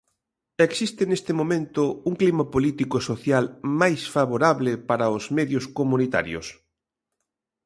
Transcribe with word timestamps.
Existe 0.67 1.03
neste 1.11 1.31
momento 1.39 1.83
un 2.09 2.13
clima 2.21 2.45
político 2.55 2.93
e 2.97 3.05
social 3.11 3.45
máis 3.81 4.01
favorable 4.15 4.71
para 4.89 5.13
os 5.17 5.23
medios 5.37 5.65
comunitarios? 5.79 6.47